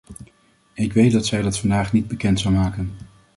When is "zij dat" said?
1.25-1.59